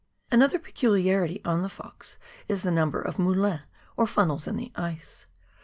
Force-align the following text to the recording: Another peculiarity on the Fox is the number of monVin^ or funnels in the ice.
Another 0.31 0.57
peculiarity 0.57 1.45
on 1.45 1.61
the 1.61 1.69
Fox 1.69 2.17
is 2.47 2.63
the 2.63 2.71
number 2.71 2.99
of 2.99 3.17
monVin^ 3.17 3.61
or 3.95 4.07
funnels 4.07 4.47
in 4.47 4.57
the 4.57 4.71
ice. 4.73 5.27